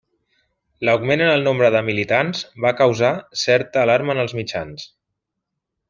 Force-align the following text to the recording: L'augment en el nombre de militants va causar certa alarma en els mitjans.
L'augment 0.87 1.21
en 1.25 1.29
el 1.33 1.45
nombre 1.47 1.69
de 1.75 1.83
militants 1.91 2.41
va 2.65 2.73
causar 2.81 3.13
certa 3.45 3.85
alarma 3.87 4.17
en 4.19 4.23
els 4.27 4.35
mitjans. 4.41 4.91